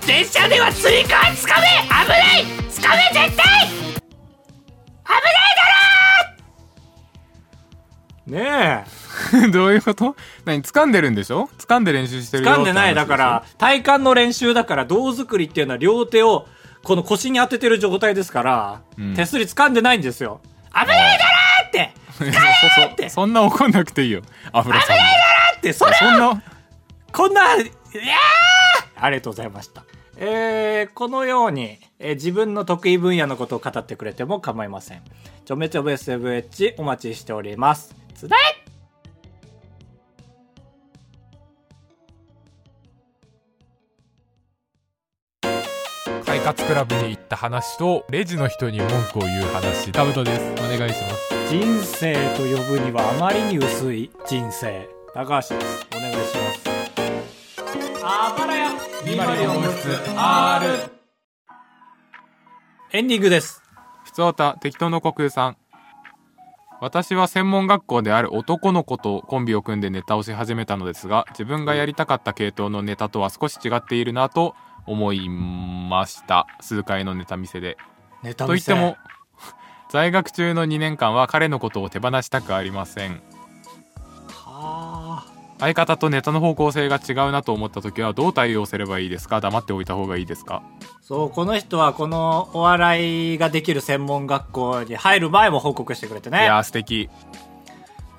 [0.08, 5.34] 電車ではつり革つかめ危ないつかめ絶対危ない
[8.30, 8.86] だろね
[9.48, 16.48] えどういうこと何掴んでるんでしょ掴んで練習してるよ掴んでないだから体幹の練習だから胴作りっていうのは両手を
[16.84, 19.13] この腰に当ててる状態ですから、うん。
[19.15, 20.41] 手すり掴んでないんですよ。
[20.74, 23.10] 危ないだろーって！
[23.10, 24.22] そそんな怒んなくていいよ。
[24.52, 25.04] 油さんも
[25.58, 25.74] って！
[25.74, 26.43] それそんな
[27.12, 27.69] こんないやー！
[28.96, 29.84] ありがとうございました。
[30.17, 35.02] えー、このように、えー自分の得意分野のことを語ってくれても構いません。
[35.46, 37.96] ちょめちょめ SFH お待ちしております。
[38.15, 38.62] つだい
[46.43, 49.93] 活クラブに行った話とレジの人に文句を言う話。
[49.93, 50.41] タブトです。
[50.62, 51.47] お願いします。
[51.49, 54.89] 人生と呼ぶにはあまりに薄い人生。
[55.13, 55.88] 高橋です。
[55.95, 56.63] お願いします。
[58.03, 58.71] あばらや
[62.91, 63.62] エンディングです。
[64.03, 65.58] ふつおた適当の国空さん。
[66.82, 74.53] 私は専門学校である男の子とコンビを組んでネタをし始めたのですが自分がやりたかった系統のネタとは少し違っているなと
[74.86, 76.48] 思いました。
[76.62, 77.78] 数回のネタ見せで。
[78.22, 78.98] ネタといっても
[79.89, 83.22] 在学中の2年間は彼のことを手放したくありません。
[84.30, 85.34] はあ。
[85.60, 89.39] 相方とネタの方向性が違うなと思った時はどう対応すればいいですか？
[89.39, 90.62] 黙っておいた方がいいですか？
[91.02, 97.10] そうこの人はこのお笑いができる専門学校に入る前も報告してくれていねやー素敵。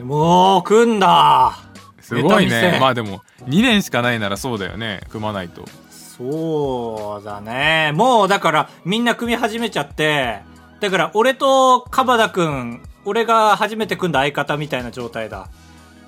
[0.01, 1.57] もう組んだ
[2.01, 5.65] すごいねまあでも2年しかないならそうだよね組まないと
[6.17, 7.93] そうだね。
[7.95, 10.43] もうだからみんな組み始めちゃって
[10.81, 15.49] だから俺と鎌田くん俺が初めて組んだ相方みたいな状態だ。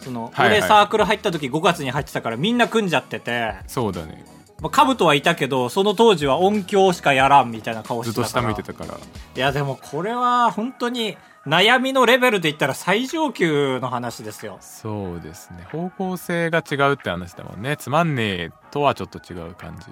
[0.01, 0.59] その、はいはい。
[0.59, 3.55] 俺サークル入った時5月に入ってたからみんな組んじゃってて。
[3.67, 4.25] そうだね。
[4.61, 8.55] まあ、カブトはいたけどその当時は音響しかやらんみたいな顔しずってと下たから。
[8.55, 8.99] 向いてたから。
[8.99, 9.01] い
[9.39, 14.59] やでもこれは本当に悩みのレベルで言ったら最上級の話ですよ。
[14.61, 15.65] そうですね。
[15.71, 17.77] 方向性が違うって話だもんね。
[17.77, 19.87] つまんねえとはちょっと違う感じ。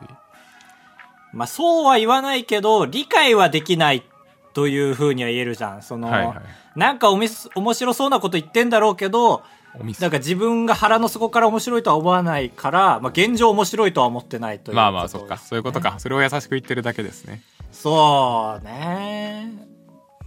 [1.33, 4.05] まあそうは言わないけど理解はできない
[4.53, 5.83] というふうには言えるじゃん。
[5.83, 6.79] その、はいはい。
[6.79, 9.45] なんかおみす面白そうなこと言ってんだろうけど
[10.01, 15.37] なんか自分が腹の底から面白いとは思わないから、まあ、現状面白いとは思ってないというまあまあそっか。
[15.39, 15.97] そういうことか。
[15.99, 17.43] それを優しく言ってるだけですね。
[17.73, 19.74] そうね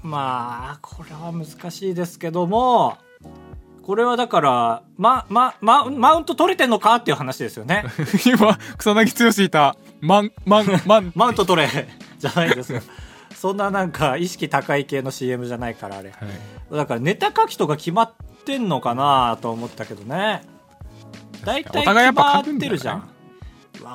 [0.03, 2.97] まあこれは難しいですけども
[3.87, 7.85] これはだからまままマウント取れてんのかっていう話ですよね。
[8.27, 11.87] 今草薙剛いたマンマンマンマウント取れ
[12.19, 12.81] じゃないですよ。
[13.33, 16.09] そんななんか意識高い系の CM じゃないからあれ。
[16.09, 16.75] はい。
[16.75, 20.41] だからネタ書きとか決まってんのかなと思ったけどね。
[21.45, 23.09] 大体決まってるじゃん。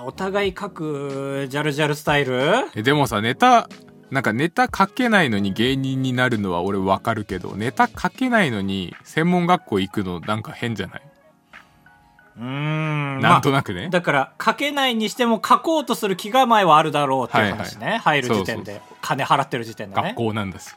[0.06, 2.40] お互い書くジャルジャルスタイル？
[2.74, 3.68] えでもさネタ
[4.12, 11.02] なんかネタ書けないのに芸人になるのは俺わかるけどネタ書けないのに専門学校行くのなんか変じゃない、
[12.36, 13.20] うーん。
[13.20, 18.82] なんとなくね、だから書けないにしても書こうとする気構えはあるだろうっていう話ね、入る時点で。
[19.00, 20.02] 金払ってる時点でね。
[20.08, 20.68] 学校なんだし、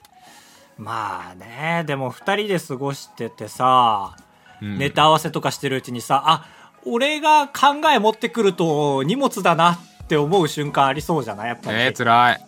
[0.77, 4.15] まあねでも2人で過ごしててさ、
[4.61, 4.77] うん。
[4.77, 6.45] ネタ合わせとかしてるうちにさあ
[6.85, 11.47] 俺が考え持ってくると荷物だなって思う瞬間ありそうじゃない？
[11.49, 12.45] やっぱり、えー、つらい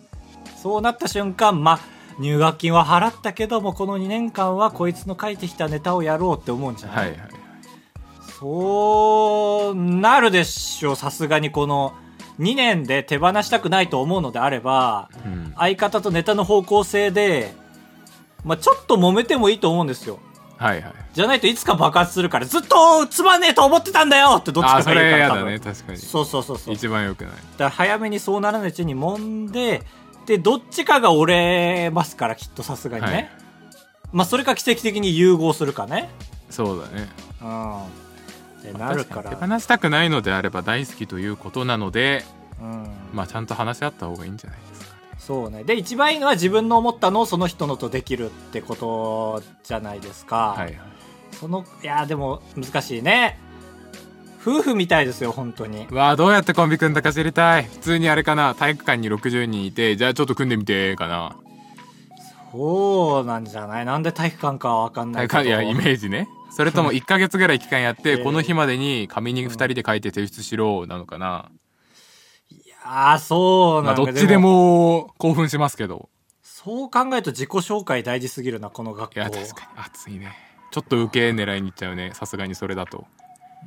[0.62, 1.80] そうなった瞬間まあ
[2.20, 7.30] 入学金は払ったけどもこの2年間はこいつの書いてきたネタをやろうって思うんじゃない、はいはい
[8.40, 11.50] そうなるでしょうさすがに。
[11.50, 11.96] この
[12.40, 15.54] 2年で手放したくないと思うのであればうん。
[15.58, 17.52] 相方とネタの方向性で、
[18.44, 20.20] まあ、ちょっと揉めてもいいと思うんですよ。
[20.58, 20.94] はいはい。
[21.14, 24.36] じゃないといつか爆発するからずっとつまんねえと思ってたんだよ！
[24.38, 25.98] ってどっちあかが言うーそれ嫌だね確かに。
[25.98, 26.66] そうそうそうそう。
[26.66, 27.34] だか一番良くない。
[27.58, 29.82] ら早めにそうならないうちに揉んで
[30.28, 33.30] でどっちかが折れますからきっとさすがにね、はい。
[34.12, 36.10] まあそれか奇跡的に融合するかね。
[36.50, 37.08] そうだね。
[37.42, 37.84] うん。
[37.84, 37.86] っ
[38.62, 39.36] てなるから。
[39.36, 42.26] 手放したくないのであれば大好きということなので
[42.62, 42.88] うん。
[43.14, 45.02] まあちゃんと話し合った方がいいんじゃないですかね。
[45.18, 45.64] そうね。
[45.64, 50.78] で一番いいのは自分の思ったのをその人のとできるってことじゃないですか、はいはい。
[51.32, 53.40] そのいやでも難しいね
[54.48, 55.88] 夫婦みたいですよ本当に。
[55.90, 57.64] うわあどうやってコンビ組んだか知りたい。
[57.66, 61.36] 普通にあれかな体育館に60人いてじゃあちょっと組んでみてかな。
[62.52, 63.86] そうなんじゃない？
[63.86, 65.34] なんで体育館かは分かんないけど。
[65.44, 66.28] 体育館いやイメージね。
[66.50, 68.24] それとも 1ヶ月ぐらい期間やってえー。
[68.24, 71.52] この日までに紙に2人で書いて提出しろなのかな、
[72.84, 76.10] ああそうまあなんかどっちでも興奮しますけど。
[76.42, 79.20] そう考えると自己紹介大事すぎるなこの学校。
[79.20, 79.84] いや確かに。
[79.84, 80.36] 熱いね。
[80.72, 82.12] ちょっと受け狙いに行っちゃうね。
[82.14, 83.06] さすがにそれだと。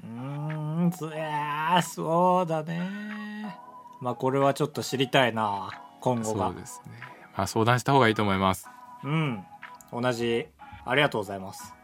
[0.02, 0.08] うー
[0.56, 0.59] ん
[0.90, 3.56] ついやーそうだね。
[4.00, 6.46] まあこれはちょっと知りたいな今後が。
[6.48, 6.92] そうですね。
[7.36, 8.68] まあ相談した方がいいと思います。
[9.04, 9.44] うん。
[9.92, 10.46] 同じ。
[10.84, 11.74] ありがとうございます。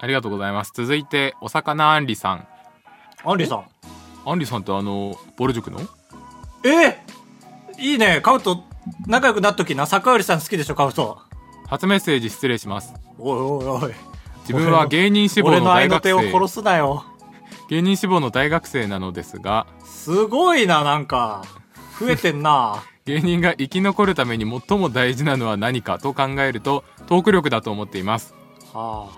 [0.00, 0.72] ありがとうございます。
[0.74, 2.46] 続いてお魚あんりさん。
[3.24, 3.64] アンリさん。
[4.26, 5.80] あんりさんってあのボル塾の？
[6.64, 6.98] え
[7.78, 8.20] いいね。
[8.22, 8.64] カウト
[9.06, 9.86] 仲良くなっときな。
[9.86, 11.18] 坂寄さん好きでしょカウト。
[11.68, 12.94] 初メッセージ失礼します。
[13.18, 13.94] おいおいおい。
[14.40, 16.48] 自分は芸人志望俺の大学の手を殺生。
[16.48, 17.04] すなよ
[17.68, 21.44] 芸人志望の大学生なのですがすごいななんか。
[22.00, 22.82] 増えてんな。
[23.06, 28.34] 芸人が生き残るために最も大事なのは何かと考えるとトーク力だと思っています。
[28.72, 29.08] は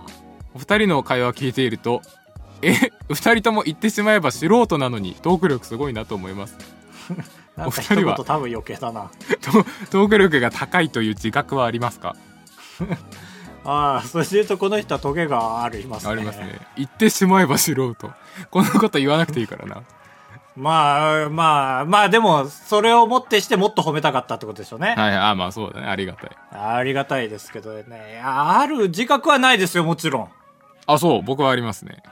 [0.55, 2.03] お二人の会話を聞いていると
[2.63, 2.75] え
[3.09, 6.57] 二人とも言ってしまえば素人なのにトーク力すごいなと思います。
[7.59, 8.17] お二人は？
[8.17, 9.11] 多分余計だな。
[9.41, 9.53] ト
[9.91, 12.17] トーク力が高いという自覚はありますか？
[13.67, 16.13] ああそれで言うとこの人はトゲがありますね。
[16.13, 16.61] ありますね。
[16.77, 17.95] 言ってしまえば素人
[18.51, 19.83] こんなこと言わなくていいからな。
[20.55, 25.87] まあまあまあでもそれをもってしてもっと褒めたかったってことでしょうね、はいあまあそうだね。
[25.87, 26.31] ありがたい。
[26.53, 28.23] ありがたいですけどね。
[28.25, 30.29] ある自覚はないですよもちろん。
[30.87, 32.03] あそう僕はありますね。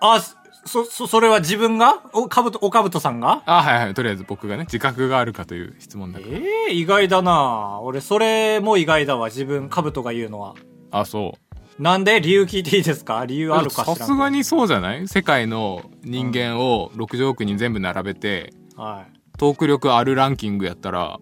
[0.00, 0.20] あ
[0.64, 2.02] そそそれは自分が？
[2.12, 3.42] おかぶとおかぶとさんが？
[3.46, 3.94] あはいはい。
[3.94, 6.36] とりあえず僕がね自覚があるかという質問だから。
[6.36, 7.80] ええ意外だな。
[7.80, 10.54] 俺それも意外だわ自分かぶとが言うのは
[10.90, 11.34] あそ
[11.78, 11.82] う。
[11.82, 13.24] なんで理由聞いていいですか？
[13.24, 15.06] 理由あるかさすがにそうじゃない？
[15.08, 19.18] 世界の人間を60億人全部並べて、はい。
[19.38, 21.18] トーク力あるランキングやったら、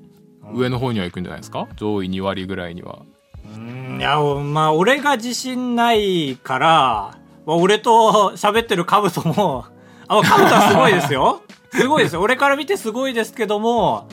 [0.51, 0.57] うん。
[0.57, 1.69] 上の方には行くんじゃないですか？
[1.77, 3.01] 上位2割ぐらいには。
[3.45, 9.67] うーんいやまあ俺が自信ないからまあ俺と喋ってるカブトも
[10.09, 11.43] あカブトはすごいですよ。
[11.73, 12.23] すごいですよ。
[12.23, 14.09] 俺から見てすごいですけども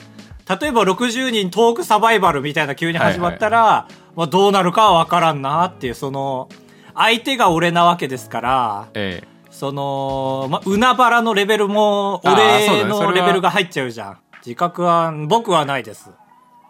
[0.60, 6.48] 例えば60人トークサバイバルみたいな急に始まったら、まあ、どうなるかは分からんなっていうその
[6.94, 9.34] 相手が俺なわけですからええ。
[9.50, 14.18] その、まあ、海原のレベルも俺のレベルが入っちゃうじゃん。
[14.44, 16.10] 自覚は僕はないです。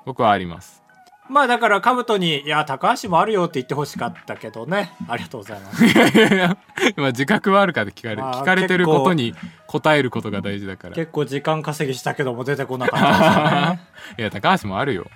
[0.05, 0.85] 僕はあります。
[1.29, 4.93] まあだから、カブトに、いや、高橋もあるよって言ってほしかったけどね。
[5.09, 5.85] ありがとうございます。
[5.87, 6.59] いやいやいや
[6.99, 9.35] 今自覚はあるかって聞かれ聞かれてることに
[9.67, 10.93] 答えることが大事だから。
[10.93, 13.81] い結構時間稼ぎしたけども出てこなかったね。
[14.23, 15.07] や高橋もあるよ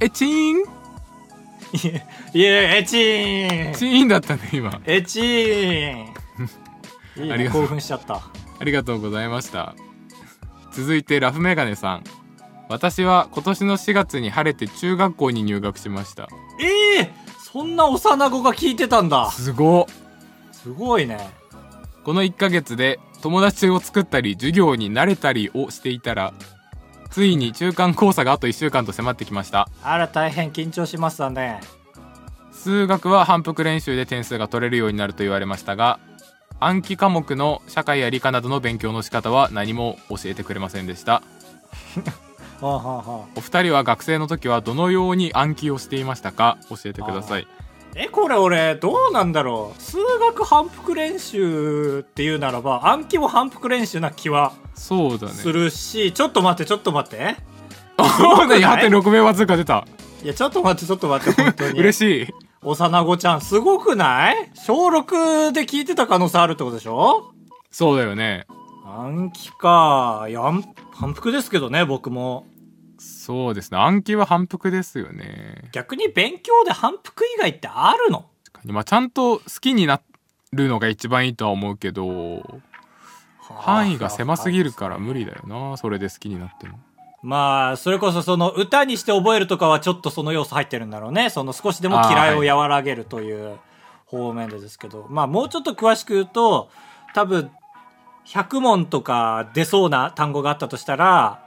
[0.00, 0.76] えチーン
[2.34, 4.80] いえ、エチーンチーンだったね今。
[4.84, 6.14] エチーン
[7.22, 7.62] いいね、ありがとう。
[7.62, 8.14] 興奮しちゃった。
[8.14, 9.74] ありがとうございました。
[10.72, 12.04] 続いてラフメガネさん。
[12.68, 16.28] 私は今年の4月に晴れて中学校に入学しました。
[16.60, 19.30] ええそんな幼子が聞いてたんだ。
[19.30, 19.82] すご。
[19.82, 19.86] っ
[20.52, 21.18] すごいね。
[22.04, 26.34] この1ヶ月で友達を作ったり授業に慣れたりをしていたら
[27.16, 29.70] ついに中間考査があと1週間と迫ってきました。
[29.82, 31.62] あら大変緊張しますわね。
[32.52, 35.98] 数学は反復練習で点数が取れるようになると言われましたが
[36.60, 41.22] 暗記科目の社会や理科などの勉強の仕方は何も教えてくれませんでした。
[42.60, 46.58] お二人は学生の時はどのように暗記をしていましたか？
[46.68, 47.46] 教えてください
[47.98, 49.82] えこれ俺どうなんだろう。
[49.82, 55.32] 数学反復練習っていうならば暗記も反復練習な気はそうだね。
[55.32, 57.36] するし、ちょっと待ってちょっと待って。
[57.96, 59.86] あ何8.6名は通過出た。
[60.22, 61.78] いやちょっと待ってちょっと待って本当に。
[61.80, 62.34] 嬉しい。
[62.62, 64.50] 幼子ちゃんすごくない？
[64.54, 67.32] 小6で聞いてた可能性あるってことでしょ？
[67.70, 68.46] そうだよね。
[68.84, 70.26] 暗記か。
[70.28, 70.42] いや
[70.92, 72.44] 反復ですけどね僕も
[73.26, 73.78] そうですね。
[73.78, 75.68] 暗記は反復ですよね。
[75.72, 78.26] 逆に勉強で反復以外ってあるの？
[78.64, 80.00] まあちゃんと好きにな
[80.52, 82.60] るのが一番いいとは思うけど
[83.40, 86.78] 範囲が狭すぎるから無理だよなそれで好きになっても。
[87.22, 91.28] まあ、それこそその歌にして覚えるとかはちょっとその要素入ってるんだろうね。
[91.30, 93.58] その少しでも嫌いを和らげるという
[94.04, 95.06] 方面でですけど。
[95.10, 96.70] まあもうちょっと詳しく言うと、
[97.14, 97.50] 多分、
[98.26, 101.42] 100問とか出そうな単語があったとしたら、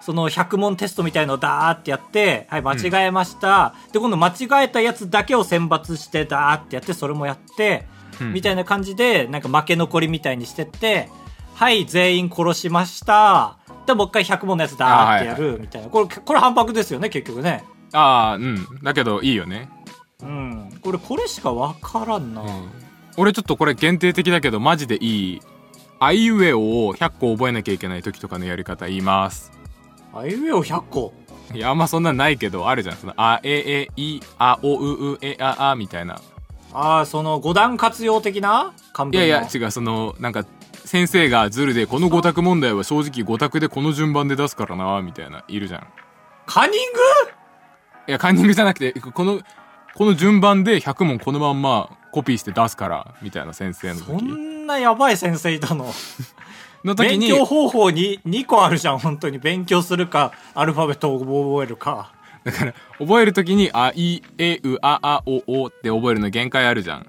[0.00, 3.74] その100問テストみたいのをダーってやって、はい、間違えました。
[3.92, 7.86] で、今度間違えたやつだけを選抜してダーってやって、それもやって、
[8.20, 11.08] うんみたいな感じで、なんか負け残りみたいにしてって、
[11.54, 13.58] はい、全員殺しました。
[13.86, 15.88] で、もう一回100問のやつダーってやるみたいな。
[15.88, 17.64] これ、これ反復ですよね、結局ね。
[17.92, 19.68] ああうんだけどいいよね
[20.22, 20.80] うん。
[20.82, 22.42] これ、これしかわからんな。
[22.42, 22.88] うん
[23.20, 25.42] 俺ちょっとこれ限定的だけどマジでいい
[25.98, 29.57] あいうえおを100個覚えなきゃいけない時とかのやり方言います
[30.12, 31.12] あいうえお100個。
[31.54, 32.96] いやあんまそんなんないけどあるじゃん。
[32.96, 36.20] そのあええいあおううえああみたいな。
[36.74, 38.72] ああ、その5段活用的な？
[38.92, 40.44] 漢い文のやいや違うそのなんか
[40.84, 45.86] 先生がズルでこの5択問題は正直5択でこの順番で出すからなみたいないるじゃん。
[46.46, 46.98] カンニング？
[48.08, 49.40] いやカンニングじゃなくてこの
[49.94, 55.92] この順番で100問このまんまコピーして出すからみたいな先生のそ時んなやばい先生いたの？
[56.84, 59.38] の時に勉強方法に2個あるじゃん、本当に。
[59.38, 62.12] 勉強するか、アルファベットを覚えるか。
[62.44, 67.06] だから覚える時にあいえうああおおって覚えるの限界あるじゃん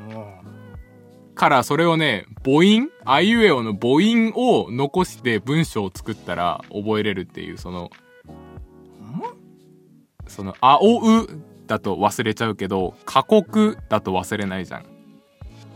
[0.00, 1.34] うん。
[1.34, 2.90] からそれをね母音？
[3.04, 7.90] あいうえおの母音を残して文章を作ったら覚えれるっていうその
[10.26, 11.28] そのあおう
[11.66, 14.84] だと忘れちゃうけど過酷だと忘れないじゃん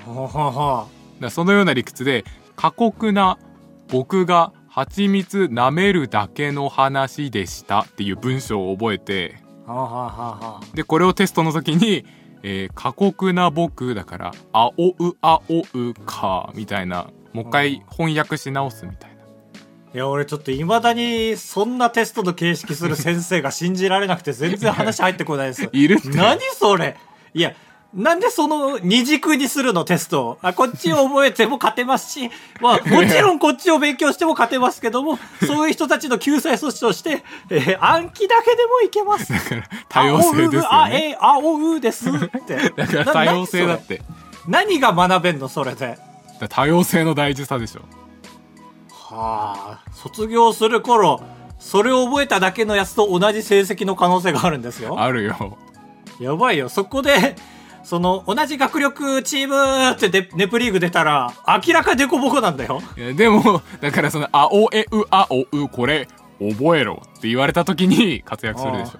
[0.06, 0.86] ははは
[1.20, 2.24] らそのような理屈で
[2.58, 3.38] 過酷な
[3.86, 12.04] 僕が蜂蜜舐めるだけの話でしたっていう文章を覚えてははははでこれをテストの時に、
[12.42, 19.18] えー過酷な僕だから「あおうあおうか」みたいなもう一回翻訳し直すみたいな。
[19.94, 25.68] いや、俺ちょっと未だにそんなテストの形式する先生が信じられなくて全然話入ってこないです。
[25.72, 26.96] いる何それ
[27.32, 27.54] いや、
[27.94, 30.38] なんでその二軸にするのテストを？
[30.42, 32.30] あ、こっちを覚えても勝てますし、
[32.60, 39.32] まあ、もちろんこっちを勉強しても勝てますけども、そういう人たちの救済措置として、えー暗記だけでもいけます。
[39.32, 41.08] だから多様性ですあおう、あ、よね。
[41.12, 42.12] え、あおうですっ
[42.46, 42.56] て。
[42.76, 43.78] だからな多様性だっ。
[43.80, 44.02] て。
[44.46, 45.98] 何が学べんのそれで？
[46.50, 47.80] 多様性の大事さでしょ。
[48.92, 51.22] はあ、卒業する頃、
[51.58, 55.00] それを覚えただけのやつと同じ成績の可能性があるんですよ。
[55.00, 55.56] あるよ。
[56.20, 56.68] やばいよ。
[56.68, 57.34] そこで、
[57.88, 61.32] その、同じ学力チームってでネプリーグ出たら、
[61.66, 62.82] 明らかデコボコなんだよ。
[62.98, 66.06] いやでも、だからその、あおえうあおうこれ、
[66.38, 68.98] 覚えろって言われた時に活躍するでしょ。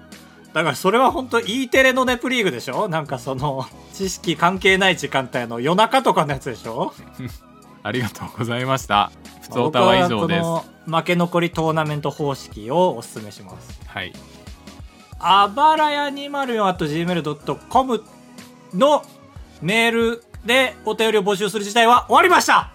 [0.53, 2.89] だからそれは本当 E テレのネプリーグでしょ？
[2.89, 3.63] なんかその、
[3.93, 6.91] 知識関係ない時間帯の夜中とかのやつでしょ？
[7.83, 9.11] ありがとうございました。
[9.43, 10.41] ふつおたは以上です。
[10.41, 13.79] 僕はこの負け残りトーナメント方式をお勧めします。
[13.85, 14.11] はい。
[15.19, 18.03] あばらや 204.gmail.com
[18.73, 19.03] の
[19.61, 22.71] メールでお便りを募集する時代は終わりました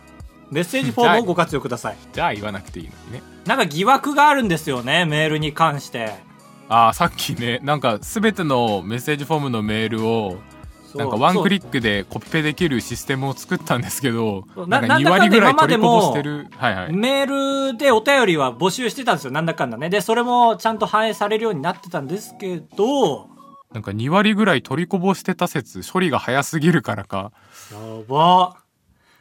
[0.50, 1.96] メッセージフォームをご活用ください。
[2.12, 3.22] じゃあ言わなくていいのにね。
[3.46, 6.12] なんか疑惑があるんですよね、メールに関して。
[6.68, 10.38] ああ、さっきね、なんかすべてのメッセージフォームのメールを、
[10.94, 16.46] なんかワンクリッックでコピペできるシステムを作ったんですけどなんか2ななんだかんだ割ぐらい今まで取りこぼもしてる。
[16.56, 16.92] はいはい。
[16.92, 19.90] メールでお便りは募集してたんですよ、なんだかんだね。
[19.90, 23.28] で、それもちゃんと反映されるようになってたんですけど、
[23.74, 27.32] なんか2割ぐらい取りこぼしてた説、処理が早すぎるからか。
[27.72, 28.56] やば。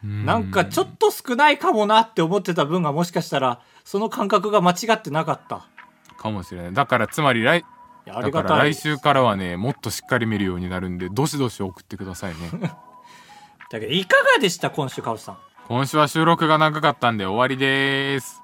[0.04, 5.66] うなんかちょっと少ないかもなって思ってた分がもしかしたら、その感覚が間違ってなかった。
[6.16, 6.72] かもしれない。
[6.72, 7.64] だからつまり来、
[8.06, 8.42] だか。
[8.42, 12.50] ら来週からはね、もっとしっかり見るようになるんで、どしどし送ってくださいね。
[13.70, 15.38] だけど、いかがでした今週、カウスさん。
[15.66, 18.43] 今週は収録が長かったんで終わりです